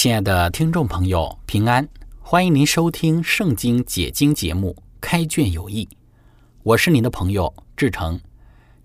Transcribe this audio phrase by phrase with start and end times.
[0.00, 1.86] 亲爱的听众朋友，平安！
[2.22, 5.84] 欢迎您收听《圣经解经》节目《开卷有益》，
[6.62, 8.18] 我是您的朋友志成。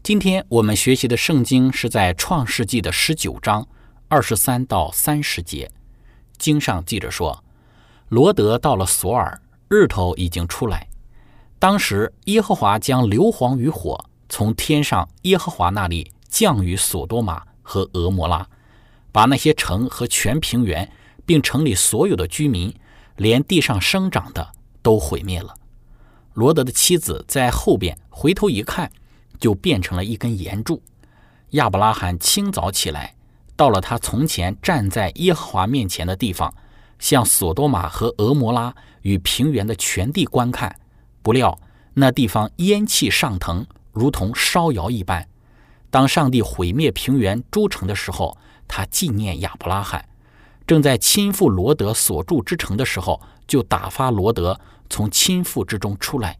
[0.03, 3.65] 今天我们学习的圣经是在《创世纪》的十九章
[4.09, 5.71] 二十三到三十节。
[6.37, 7.41] 经上记着说，
[8.09, 10.85] 罗德到了索尔，日头已经出来。
[11.57, 18.45] 当时耶和华将硫磺与火从天上耶和华那里降于索多玛和俄摩拉，
[19.13, 20.91] 把那些城和全平原。
[21.25, 22.73] 并城里所有的居民，
[23.17, 24.47] 连地上生长的
[24.81, 25.53] 都毁灭了。
[26.33, 28.91] 罗德的妻子在后边回头一看，
[29.39, 30.81] 就变成了一根岩柱。
[31.51, 33.15] 亚伯拉罕清早起来，
[33.55, 36.53] 到了他从前站在耶和华面前的地方，
[36.99, 40.75] 向索多玛和俄摩拉与平原的全地观看。
[41.21, 41.57] 不料
[41.93, 45.27] 那地方烟气上腾，如同烧窑一般。
[45.89, 50.05] 当上帝毁灭平原诸城的时候，他纪念亚伯拉罕。
[50.67, 56.37] 正在亲父罗德所住之城的时候，就打发罗德从亲父之中出来。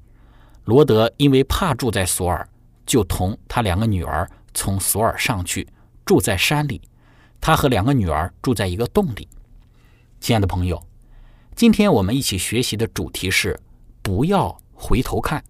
[0.63, 2.47] 罗德因为怕住在索尔，
[2.85, 5.67] 就同他两个女儿从索尔上去，
[6.03, 6.81] 住在山里。
[7.39, 9.27] 他和两个女儿住在一个洞里。
[10.19, 10.81] 亲爱的朋友，
[11.55, 13.59] 今天我们一起学习的主题是
[14.01, 15.44] 不要回头看。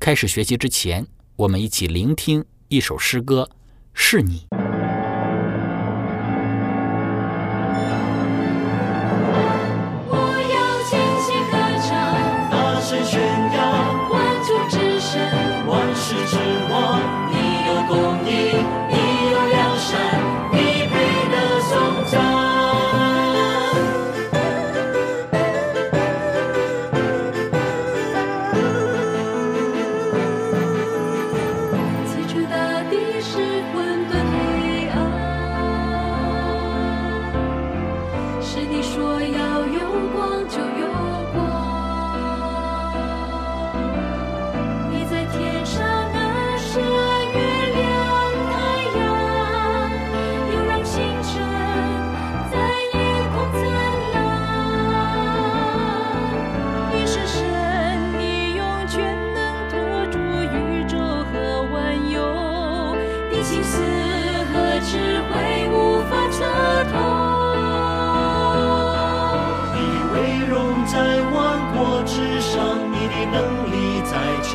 [0.00, 1.06] 开始学习之前，
[1.36, 3.50] 我们一起聆听一首诗歌，
[3.92, 4.46] 是你。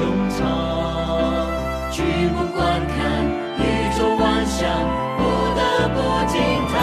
[0.03, 1.47] 中藏
[1.89, 3.23] 举目观看
[3.57, 3.61] 宇
[3.97, 4.67] 宙万象，
[5.17, 5.23] 不
[5.55, 5.97] 得不
[6.27, 6.73] 惊叹。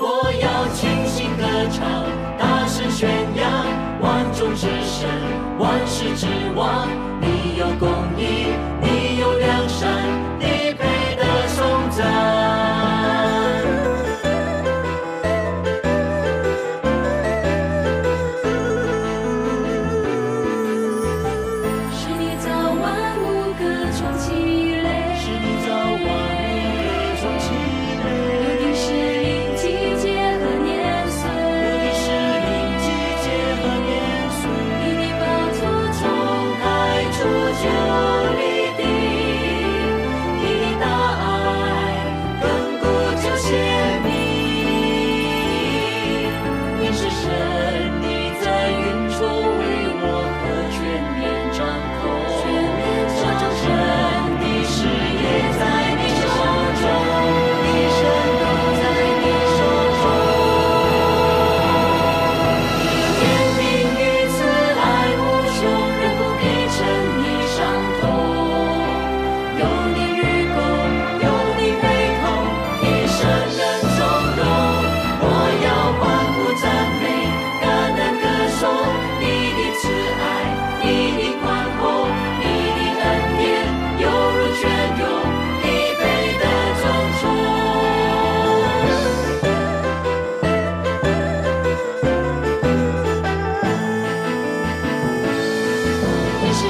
[0.00, 3.52] 我要倾心歌唱，大声宣扬
[4.00, 5.10] 万众之声，
[5.58, 6.26] 万世之
[6.56, 7.07] 王。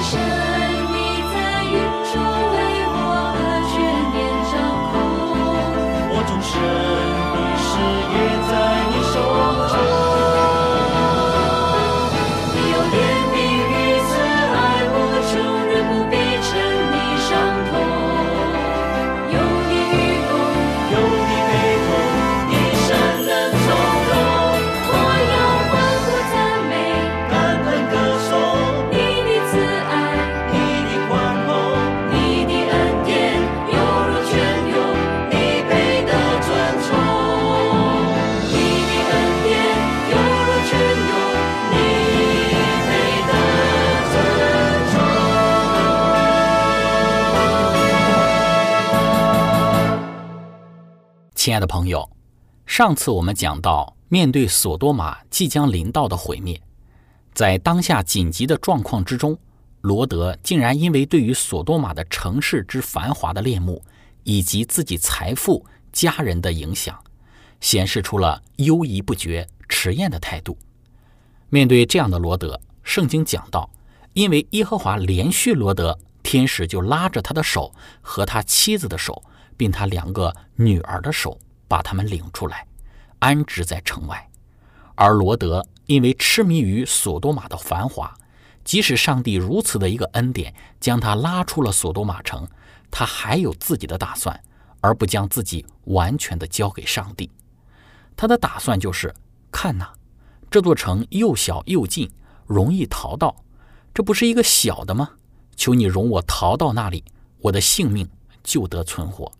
[0.01, 0.48] 是谁？
[51.49, 52.07] 亲爱的朋友，
[52.67, 56.61] 上次我们讲到，面对索多玛即将临到的毁灭，
[57.33, 59.35] 在当下紧急的状况之中，
[59.81, 63.83] 罗德竟然因为对于索多玛的城市之繁华的恋慕，
[64.25, 67.03] 以及自己财富、家人的影响，
[67.63, 70.55] 显示出了犹疑不决、迟延的态度。
[71.49, 73.71] 面对这样的罗德，圣经讲到，
[74.13, 77.73] 因为耶和华连续罗德，天使就拉着他的手
[78.03, 79.23] 和他妻子的手。
[79.59, 82.67] 并他两个女儿的手，把他们领出来，
[83.19, 84.27] 安置在城外。
[84.95, 88.17] 而罗德因为痴迷于索多玛的繁华，
[88.65, 92.49] 即使上帝如此的一个恩典，将他拉出了索多玛城，
[92.91, 94.41] 他还有自己的打算，
[94.81, 97.31] 而不将自己完全的交给上帝。
[98.17, 99.15] 他的打算就是：
[99.51, 99.89] 看呐，
[100.51, 102.11] 这座城又小又近，
[102.47, 103.35] 容易逃到，
[103.93, 105.11] 这不是一个小的吗？
[105.57, 107.05] 求你容我逃到那里，
[107.41, 108.09] 我的性命
[108.43, 109.31] 就得存活。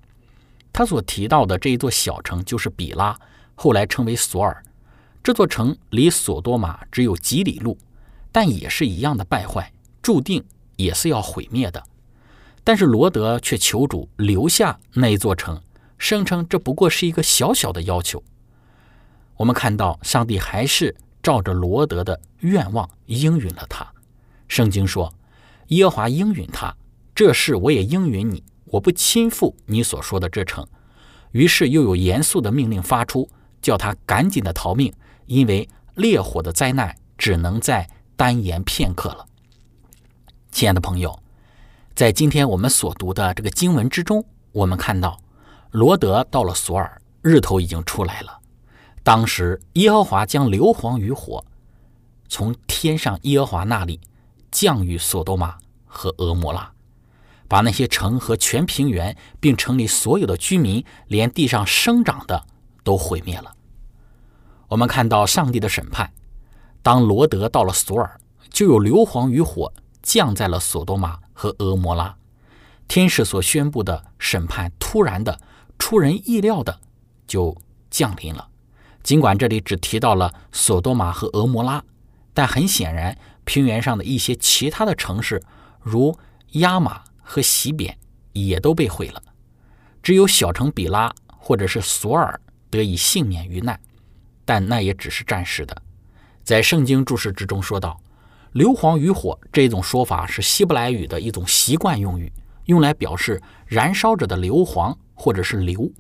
[0.79, 3.19] 他所提到的这一座小城就是比拉，
[3.57, 4.65] 后来称为索尔。
[5.25, 7.77] 这座城离索多玛只有几里路，
[8.31, 10.45] 但也是一样的败坏，注定
[10.77, 11.83] 也是要毁灭的。
[12.63, 15.61] 但是罗德却求主留下那一座城，
[15.99, 18.23] 声称这不过是一个小小的要求。
[19.37, 23.85] 我们看到上帝还是照着罗德的愿望应允了他。
[24.47, 25.13] 圣经说
[25.75, 26.73] ：“耶和华应允他，
[27.17, 30.67] 这事我也应允你。”我不亲赴你所说的这城，
[31.33, 33.29] 于是又有严肃的命令发出，
[33.63, 34.93] 叫他赶紧的逃命，
[35.27, 39.27] 因为烈火的灾难只能在单言片刻了。
[40.51, 41.19] 亲爱的朋友，
[41.95, 45.21] 在今天我们所读的这个经文之中，我们看到
[45.71, 48.39] 罗德到了索尔，日头已经出来了。
[49.03, 51.45] 当时耶和华将硫磺与火
[52.29, 53.99] 从天上耶和华那里
[54.51, 55.57] 降于索多玛
[55.87, 56.71] 和俄摩拉。
[57.49, 62.47] 把那些城和全平原，并城里所有的居民，连地上生长的
[62.85, 63.55] 都毁灭了。
[64.69, 66.13] 我们看到上帝的审判。
[66.83, 69.73] 当罗德到了索尔，就有硫磺与火
[70.03, 72.15] 降在了索多玛和俄摩拉。
[72.87, 75.41] 天使所宣布的审判，突然的、
[75.79, 76.81] 出人意料的
[77.27, 77.57] 就
[77.91, 78.49] 降临了。
[79.03, 81.83] 尽管这里只提到了索多玛和俄摩拉，
[82.33, 85.43] 但很显然，平原上的一些其他的城市，
[85.81, 86.17] 如
[86.53, 87.03] 亚玛。
[87.29, 87.93] 和洗匾
[88.33, 89.23] 也都被毁了，
[90.03, 93.79] 只有小城比拉或者是索尔得以幸免于难，
[94.47, 95.83] 但那也只是暂时的。
[96.43, 98.01] 在圣经注释之中说道，
[98.53, 102.33] 硫磺与火这种说法是希伯来语的一种习惯用语，
[102.65, 105.93] 用来表示燃烧着的硫磺或者是硫。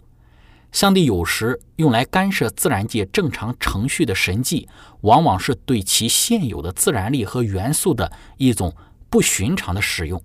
[0.73, 4.67] 上帝有时用来干涉自然界正常程序的神迹，
[5.03, 8.75] 往往是对其现有的自然力和元素的一种
[9.11, 10.23] 不寻常的使用。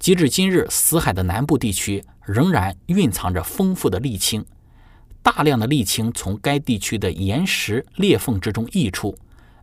[0.00, 4.42] 截至今日，死海的南部地区仍然蕴藏着丰富的沥青，
[5.22, 9.14] 大量的沥青从该地区的岩石裂缝之中溢出，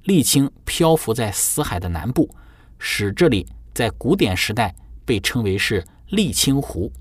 [0.06, 2.29] 沥青漂浮在死海的南部，
[2.77, 6.91] 使这里在古典时代被称为是沥青湖。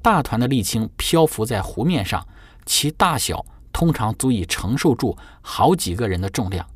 [0.00, 2.26] 大团的沥青漂浮在湖面上，
[2.64, 6.66] 其大小通常足以承受住好几个人的重量。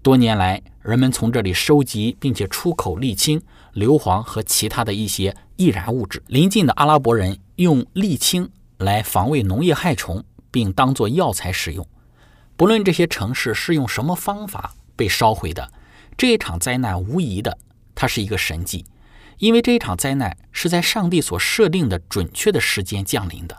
[0.00, 3.42] 多年来，人们从这里收集并且出口沥青。
[3.74, 6.22] 硫磺和其他的一些易燃物质。
[6.28, 11.86] 邻近的阿拉伯人用沥青来防卫农业害虫，并当作药材使用。
[12.56, 15.72] 不论这些城市是用什么方法被烧毁的，
[16.16, 17.58] 这一场灾难无疑的，
[17.94, 18.86] 它是一个神迹，
[19.38, 23.58] 因为这一场灾难是在上帝所设定的准确的时间降临的。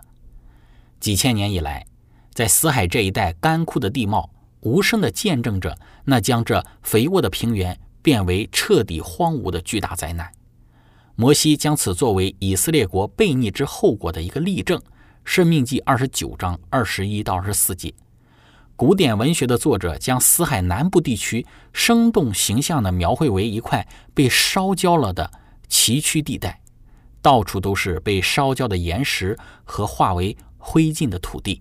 [1.02, 1.86] 几千年以来，
[2.34, 4.30] 在死海这一带干枯的地貌，
[4.62, 7.78] 无声地见证着那将这肥沃的平原。
[8.06, 10.32] 变为彻底荒芜的巨大灾难。
[11.16, 14.78] 摩西将此作为以色列国悖逆之后果的一个例证，
[15.24, 17.92] 《生命记》二十九章二十一到二十四节。
[18.76, 25.32] 古典文学的作者将死海南部地区生动形象地描绘为一块被烧焦了的
[25.68, 26.62] 崎岖地带，
[27.24, 31.60] 到处都是被烧焦的岩石和化为灰烬的土地。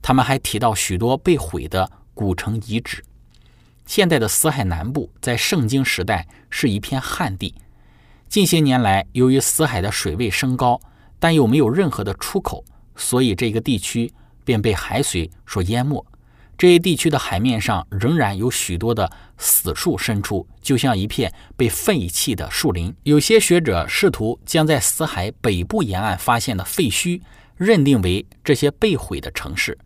[0.00, 3.04] 他们还提到许多被毁的古城遗址。
[3.86, 7.54] 现在的死海南部在圣经时代是一片旱地。
[8.28, 10.80] 近些年来，由于死海的水位升高，
[11.18, 12.64] 但又没有任何的出口，
[12.96, 14.12] 所以这个地区
[14.44, 16.04] 便被海水所淹没。
[16.58, 22.92] 这一地区的海面上仍然有许多的死树伸出，就像一片被废弃的树林。
[23.04, 27.20] 有些学者试图将在死海北部沿岸发现的废墟
[27.56, 29.78] 认定为这些被毁的城市，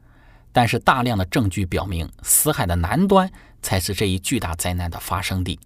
[0.53, 3.29] 但是大量的证据表明，死海的南端
[3.63, 5.59] 才是这一巨大灾难的发生地。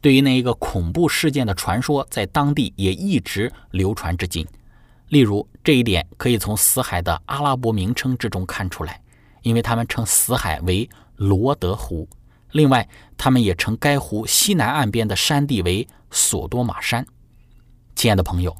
[0.00, 4.46] 对于那一个恐怖事件的传说，在当地也一直流传至今。
[5.08, 9.00] 例如，这一点可以从死海的阿拉伯名称之中看出来。
[9.42, 12.08] 因为他们称死海为罗德湖，
[12.52, 17.06] 另外，他们也称该湖西南岸边的山地为索多玛山。
[17.94, 18.56] 亲爱的朋友，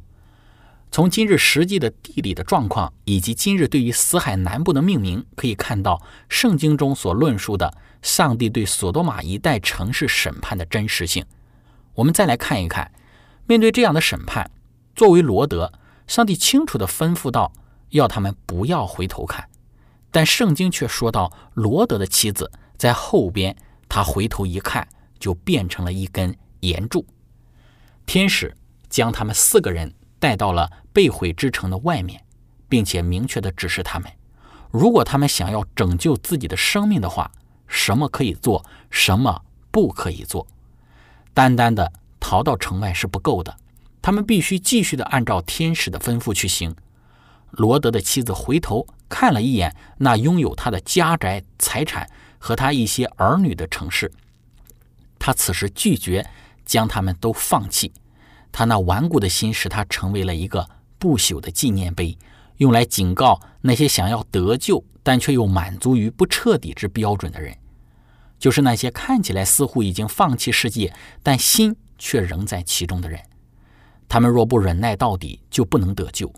[0.95, 11.27] 从今日实际的地理的状况，以及今日对于死海南部的命名，可以看到圣经中所论述的上帝对索多玛一带城市审判的真实性。
[11.95, 12.93] 我们再来看一看，
[13.49, 14.49] 面对这样的审判，
[14.95, 15.73] 作为罗德，
[16.07, 17.53] 上帝清楚地吩咐道，
[17.89, 19.49] 要他们不要回头看。
[20.13, 23.57] 但圣经却说到，罗德的妻子在后边，
[23.89, 24.87] 他回头一看，
[25.19, 27.05] 就变成了一根岩柱。
[28.07, 28.57] 天使
[28.89, 32.25] 将他们四个人带到了被毁之城的外面，
[32.69, 34.11] 并且明确的指示他们：
[34.71, 37.31] 如果他们想要拯救自己的生命的话，
[37.67, 40.47] 什么可以做，什么不可以做。
[41.35, 43.57] 单单的逃到城外是不够的，
[44.01, 46.75] 他们必须继续的按照天使的吩咐去行。
[47.51, 52.09] 罗德的妻子回头看了一眼那拥有他的家宅、财产
[52.39, 54.13] 和他一些儿女的城市，
[55.19, 56.25] 他此时拒绝
[56.65, 57.93] 将他们都放弃。
[58.53, 60.69] 他那顽固的心使他成为了一个
[61.05, 62.17] 不朽的纪念碑，
[62.57, 67.59] 用来警告那些想要得救但却又满足于不彻底之标准的人，
[68.39, 73.21] 就是那些看起来似乎已经放弃世界，但心却仍在其中的人。
[74.09, 76.33] 他们若不忍耐到底，就不能得救。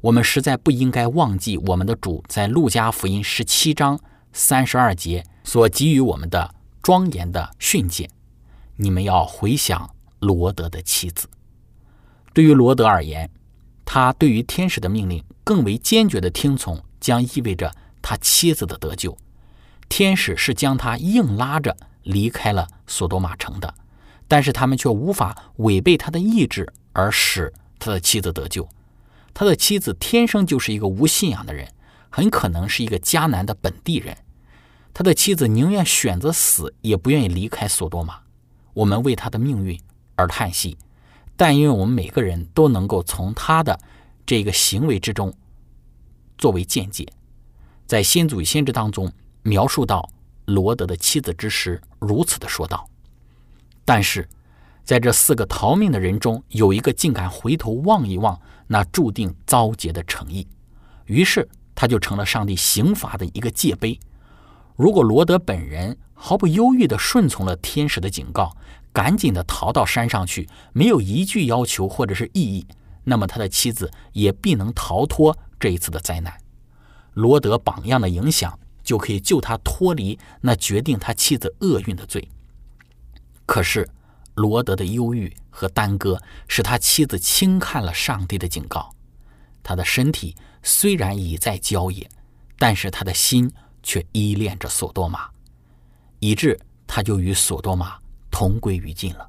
[0.00, 4.00] 我们实在不应该忘记我们的主在路加福音十七章
[4.32, 8.08] 三十二节所给予我们的庄严的训诫。
[8.76, 11.28] 你们要回想罗德的妻子。
[12.32, 13.30] 对于罗德而言，
[13.86, 19.16] 他对于天使的命令更为坚决的听从，将意味着他妻子的得救。
[19.88, 23.72] 天使是将他硬拉着离开了索多玛城的，
[24.26, 28.68] 但是他们却无法违背他的意志而使他的妻子得救。
[29.32, 31.68] 他的妻子天生就是一个无信仰的人，
[32.10, 34.16] 很可能是一个迦南的本地人。
[34.92, 38.18] 他的妻子宁愿选择死，也不愿意离开索多玛。
[38.74, 39.78] 我们为他的命运
[40.16, 40.76] 而叹息，
[41.36, 43.78] 但因为我们每个人都能够从他的
[44.24, 45.32] 这个行为之中
[46.38, 47.06] 作为见解，
[47.86, 49.12] 在先祖与先知当中
[49.42, 50.08] 描述到
[50.46, 52.88] 罗德的妻子之时，如此的说道。
[53.84, 54.28] 但是。
[54.86, 60.46] 在这四个逃命的人中，有一个竟敢回头望一望那注定遭劫的诚意，
[61.06, 63.98] 于是他就成了上帝刑罚的一个界碑。
[64.76, 68.56] 如果罗德本人毫不犹豫地顺从了天使的警告，
[68.96, 72.66] 赶紧地逃到山上去，没有一句要求或者是异议，
[73.04, 76.32] 那么他的妻子也必能逃脱这一次的灾难。
[77.12, 82.26] 罗德榜样的影响就可以救他脱离那决定他妻子厄运的罪。
[83.44, 83.86] 可是。
[84.36, 88.94] 罗德的忧郁和耽搁，使他妻子轻看了上帝的警告。
[89.62, 92.06] 他的身体虽然已在郊野，
[92.58, 93.50] 但是他的心
[93.82, 95.30] 却依恋着索多玛，
[96.18, 97.96] 以致他就与索多玛
[98.30, 99.28] 同归于尽了。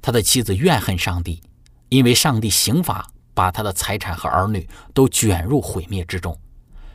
[0.00, 1.42] 他的妻子怨恨上帝，
[1.88, 6.38] 因为上帝刑罚把他的财产和儿女都卷入毁灭之中。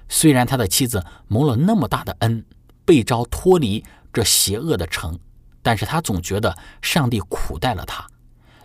[0.07, 2.45] 虽然他的妻子蒙了那么大的恩，
[2.85, 5.19] 被召脱离这邪恶的城。
[5.63, 8.07] 但是他总觉得上帝苦待了他，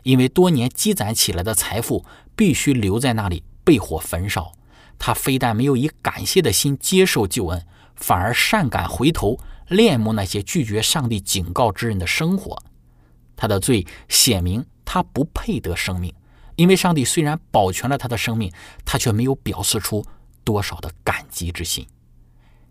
[0.03, 4.51] 因为多年积攒起来的财富必须留在那里被火焚烧。
[4.99, 7.67] 他非但没有以感谢的心接受救恩，
[7.97, 9.39] 反而善感回头
[9.69, 12.57] 恋慕那些拒绝上帝警告之人的生活。
[13.35, 16.15] 他的罪显明他不配得生命，
[16.57, 18.53] 因为上帝虽然保全了他的生命，
[18.85, 20.05] 他却没有表示出
[20.45, 21.87] 多少的感激之心。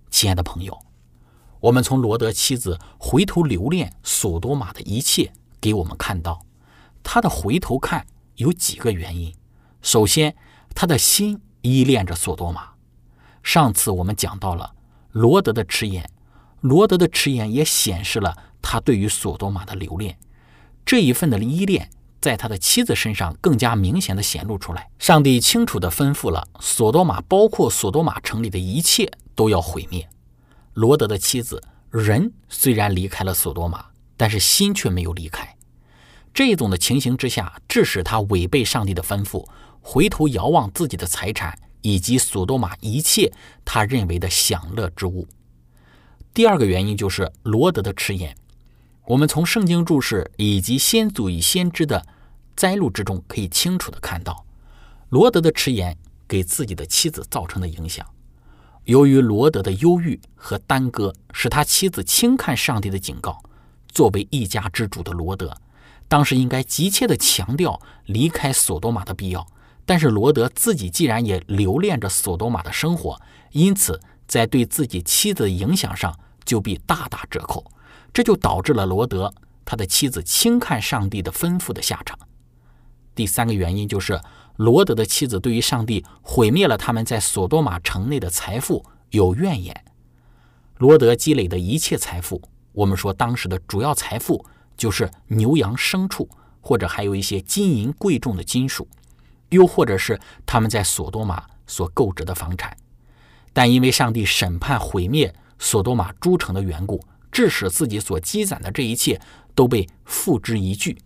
[0.09, 0.77] 亲爱的朋友。
[1.61, 6.45] 我们从罗德妻子回头留恋索多玛的一切，给我们看到，
[7.01, 9.33] 他的回头看有几个原因。
[9.81, 10.35] 首先，
[10.75, 12.69] 他的心依恋着索多玛。
[13.41, 14.75] 上次我们讲到了
[15.11, 16.07] 罗德的迟延，
[16.65, 20.17] 罗德的迟延也显示了他对于索多玛的留恋。
[20.83, 24.89] 这一份的依恋，在他的妻子身上更加明显的显露出来。
[24.97, 30.09] 上帝清楚地吩咐了索多玛，包括索多玛城里的一切都要毁灭。
[30.73, 33.85] 罗德的妻子人虽然离开了索多玛，
[34.17, 35.55] 但是心却没有离开。
[36.33, 39.47] 这种的情形之下，致使他违背上帝的吩咐，
[39.81, 43.31] 回头遥望自己的财产以及索多玛一切
[43.63, 45.27] 他认为的享乐之物。
[46.35, 48.35] 第二个原因就是罗德的迟延。
[49.05, 52.05] 我们从圣经注释以及先祖与先知的
[52.57, 54.45] 摘录之中，可以清楚的看到，
[55.07, 58.05] 罗德的迟延给自己的妻子造成的影响。
[58.83, 63.41] 由于罗德的忧郁和耽搁，使他妻子轻看上帝的警告。
[63.87, 65.55] 作为一家之主的罗德，
[66.09, 69.47] 当时应该急切地强调离开索多玛的必要。
[69.85, 73.17] 但是罗德自己既然也留恋着索多玛的生活，
[73.53, 77.65] 因此在对自己妻子的影响上就必大打折扣。
[78.13, 79.33] 这就导致了罗德
[79.65, 82.17] 他的妻子轻看上帝的吩咐的下场。
[83.13, 84.21] 第三个原因就是。
[84.57, 89.83] 罗德的妻子对于上帝毁灭了他们在索多玛城内的财富有怨言。
[90.77, 94.45] 罗德积累的一切财富，我们说当时的主要财富
[94.77, 96.29] 就是牛羊牲畜，
[96.61, 98.87] 或者还有一些金银贵重的金属，
[99.49, 102.77] 又或者是他们在索多玛所购置的房产。
[103.51, 109.19] 但因为上帝审判毁灭索多玛诸城的缘故，致使自己所积攒的这一切
[109.53, 110.97] 都被付之一炬。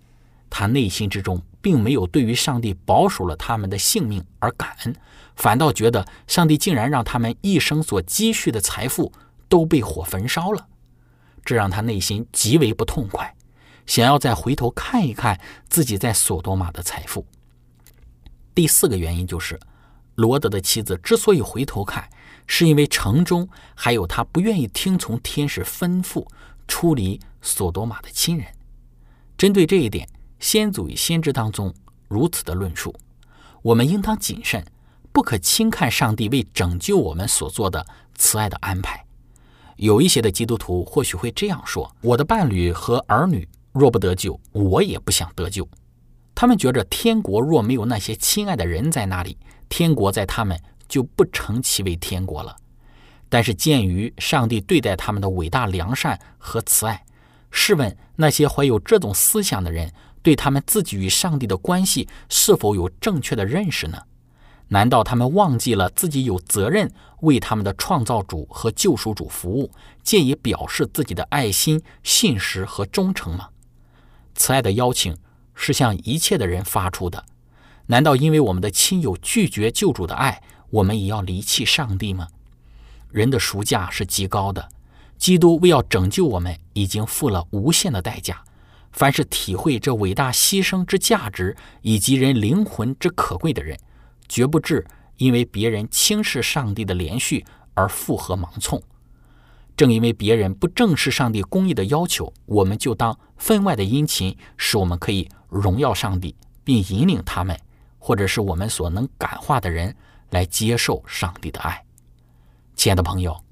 [0.49, 1.41] 他内心之中。
[1.61, 4.95] 并没有对于上帝保守了他们的性命而感恩，
[5.35, 9.11] 反倒觉得上帝竟然让他们一生所积蓄的财富
[9.49, 10.67] 都被火焚烧了，
[11.43, 13.35] 这让他内心极为不痛快，
[13.85, 17.25] 想要再回头看一看自己在索多玛的财富。
[18.55, 19.59] 第四个原因就是，
[20.15, 22.09] 罗德的妻子之所以回头看，
[22.49, 26.27] 是因为城中还有他不愿意听从天使吩咐
[26.67, 28.45] 出离索多玛的亲人。
[29.38, 30.09] 针对这一点。
[30.41, 31.73] 先祖与先知当中
[32.07, 32.95] 如此的论述，
[33.62, 34.65] 我们应当谨慎，
[35.12, 37.85] 不可轻看上帝为拯救我们所做的
[38.15, 39.05] 慈爱的安排。
[39.75, 45.67] 有一些的基督徒或许会这样说：“我的伴侣和儿女若不得救，我也不想得救。”
[46.33, 50.57] 他们觉着天国若没有那些亲爱的人在那里，天国在他们
[50.89, 52.54] 就不成其为天国了。
[53.30, 57.06] 但是鉴于上帝对待他们的伟大良善和慈爱，
[57.52, 59.93] 试问那些怀有这种思想的人？
[60.21, 63.97] 对他们自己与上帝的关系是否有正确的认识呢？
[64.67, 69.71] 难道他们忘记了自己有责任为他们的创造主和救赎主服务，
[70.04, 73.47] 借以表示自己的爱心、信实和忠诚吗？
[74.36, 75.17] 慈爱的邀请
[75.56, 77.23] 是向一切的人发出的。
[77.88, 82.27] 难道因为我们的亲友拒绝救主的爱，我们也要离弃上帝吗？
[83.12, 84.69] 人的赎价是极高的，
[85.17, 88.43] 基督为要拯救我们，已经付了无限的代价。
[88.91, 93.77] 凡是体会这伟大牺牲之价值以及人灵魂之可贵的人，
[94.27, 94.86] 绝不至
[95.17, 98.82] 因为别人轻视上帝的连续而附和盲从。
[99.77, 107.58] 正因为别人不正视上帝公义的要求，我们就当分外的殷勤，使我们可以荣耀上帝，并引领他们，
[107.97, 109.95] 或者是我们所能感化的人
[110.29, 111.83] 来接受上帝的爱。
[112.75, 113.43] 亲爱的朋友，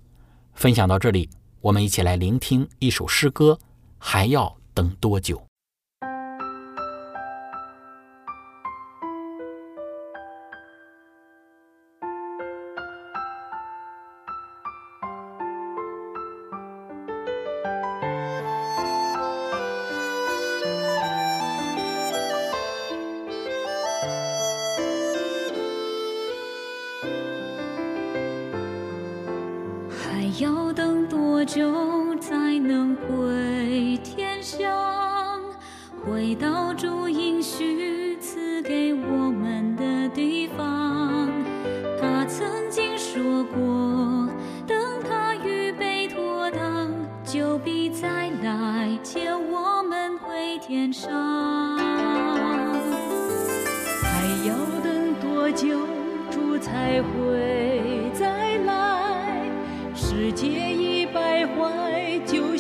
[0.54, 1.30] 分享到这里，
[1.62, 3.60] 我们一起来聆听一首诗歌，
[3.98, 4.58] 还要。
[4.78, 5.47] 等多久？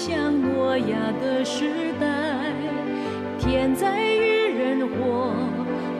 [0.07, 2.07] 像诺亚的时代。
[3.37, 5.33] 天灾与人祸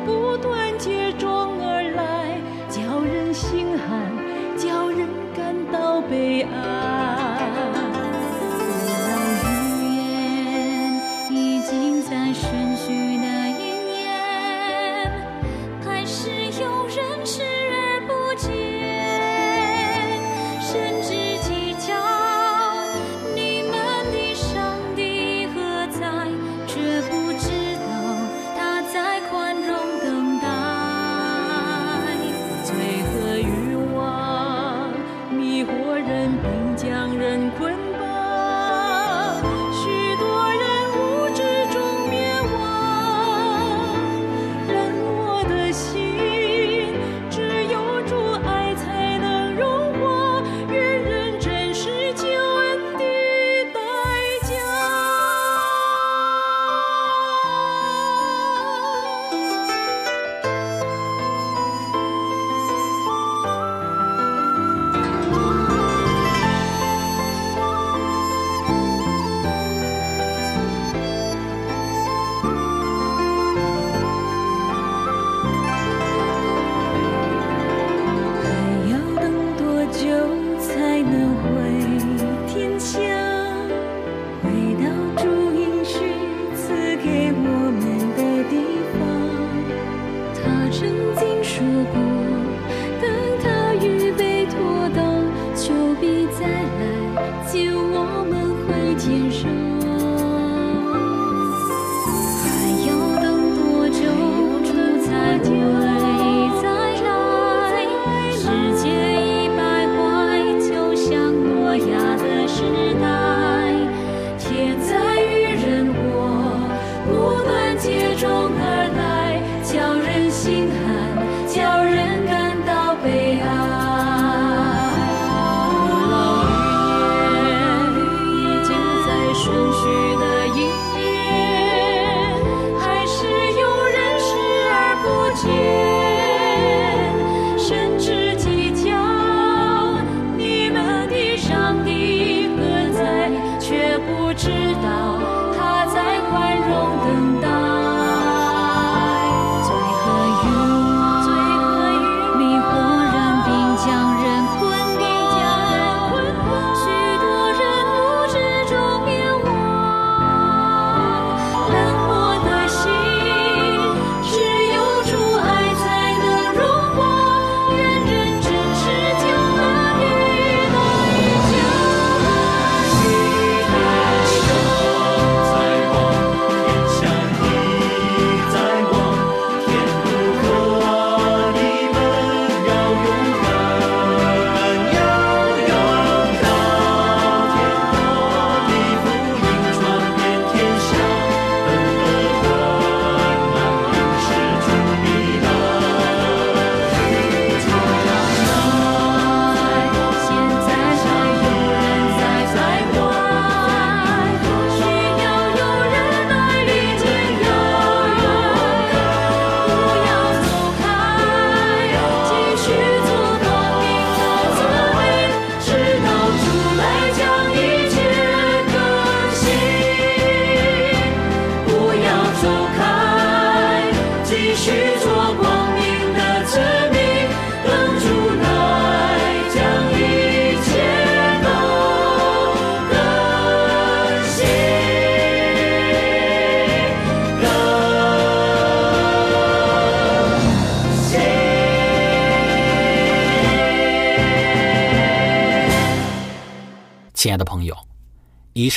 [0.06, 2.40] 不断接踵而来，
[2.70, 4.10] 叫人心寒，
[4.56, 6.87] 叫人感到悲哀。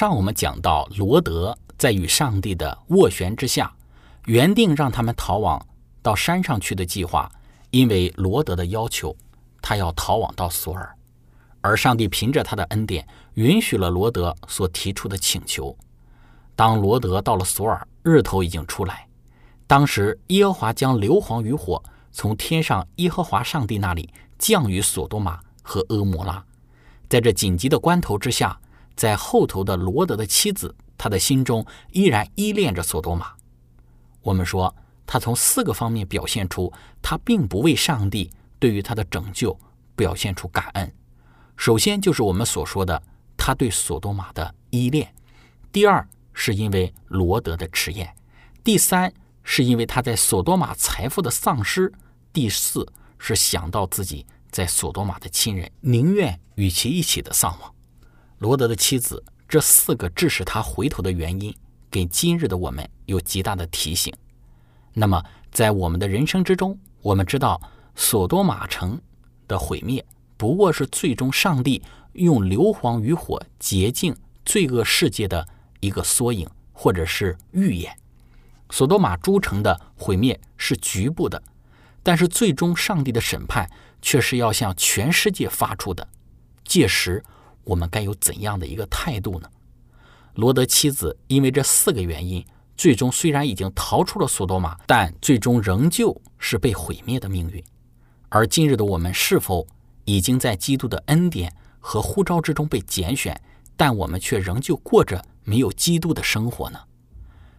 [0.01, 3.71] 上我们讲到罗德在与上帝的斡旋之下，
[4.25, 5.63] 原定让他们逃往
[6.01, 7.31] 到山上去的计划，
[7.71, 9.15] 因为罗德的要求，
[9.61, 10.97] 他要逃往到索尔，
[11.61, 15.77] 而上帝凭着他的恩典，允许了罗德所提出的请求。
[16.57, 19.07] 当罗德到了索尔，日头已经出来。
[19.67, 24.09] 当时耶和华将硫磺与火从天上耶和华上帝那里
[24.39, 26.43] 降于索多玛和阿摩拉。
[27.07, 28.59] 在这紧急的关头之下，
[29.01, 33.33] 在后头的罗德的妻子，她的心中依然依恋着索多玛。
[34.21, 39.59] 我们说，他从四个方面表现出他并不为上帝对于他的拯救
[39.97, 40.93] 表现出感恩。
[41.57, 43.03] 首先就是我们所说的
[43.39, 45.07] 他对索多玛的依恋；
[45.73, 48.07] 第二是因为罗德的迟延；
[48.63, 49.11] 第三
[49.43, 51.91] 是因为他在索多玛财富的丧失；
[52.35, 52.87] 第四
[53.17, 57.75] 是想到自己在索多玛的亲人，宁愿与其一起的丧亡。
[58.41, 61.55] 罗德的妻子这四个致使他回头的原因，
[61.91, 64.11] 给今日的我们有极大的提醒。
[64.95, 65.23] 那么，
[65.53, 67.61] 在我们的人生之中，我们知道
[67.95, 68.99] 索多玛城
[69.47, 70.03] 的毁灭
[70.39, 71.83] 不过是最终上帝
[72.15, 75.47] 用硫磺与火洁净罪恶世界的
[75.81, 77.95] 一个缩影，或者是预演。
[78.71, 81.43] 索多玛诸城的毁灭是局部的，
[82.03, 86.09] 但是最终上帝的审判却是要向全世界发出的。
[86.65, 87.23] 届时，
[87.71, 89.49] 我们该有怎样的一个态度呢？
[90.35, 92.45] 罗德妻子因为这四个原因，
[92.77, 97.63] 最终虽然已经逃出了索多玛，但最终仍旧是被毁灭的命运。
[98.29, 99.65] 而今日的我们，是否
[100.05, 103.41] 已经在基督的恩典和呼召之中被拣选，
[103.77, 106.81] 但我们却仍旧过着没有基督的生活呢？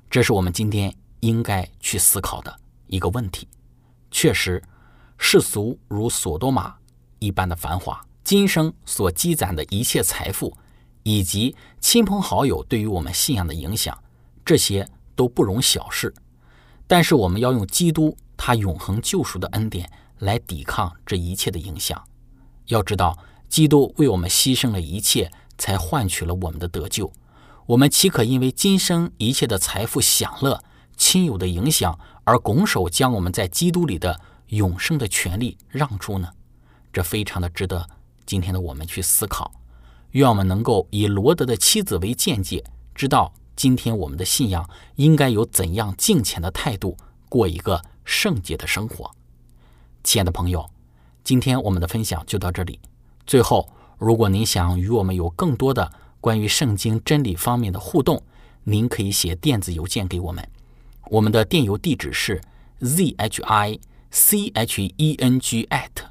[0.09, 2.53] 这是我们今天应该去思考的
[2.87, 3.47] 一个问题。
[4.11, 4.61] 确实，
[5.17, 6.75] 世俗如索多玛
[7.19, 10.55] 一般的繁华，今生所积攒的一切财富，
[11.03, 13.97] 以及亲朋好友对于我们信仰的影响，
[14.45, 16.13] 这些都不容小视。
[16.87, 22.01] 但是，我们要用基督他永恒救赎的恩典来抵抗这一切的影响。
[22.67, 23.17] 要知道，
[23.49, 27.11] 基督为我们牺牲了一切，才换取了我们的得救。
[27.65, 30.63] 我们岂可因为今生一切的财富、享乐、
[30.95, 36.29] 亲友的影响，而拱手将我们在基督里的永生的权利让出呢？
[36.91, 37.89] 这非常的值得
[38.25, 39.51] 今天的我们去思考。
[40.11, 46.97] 愿我们能够以罗德的妻子为鉴戒，知道今天我们的信仰应该有怎样敬虔的态度，
[47.29, 49.09] 过一个圣洁的生活。
[50.03, 50.69] 亲爱的朋友，
[51.23, 52.79] 今天我们的分享就到这里。
[53.25, 58.21] 最后，如果您想与我们有更多的关于圣经真理方面的互动，
[58.63, 60.45] 您可以写电子邮件给我们。
[61.09, 62.41] 我们的电邮地址是
[62.81, 63.79] z h i
[64.09, 66.10] c h e n g at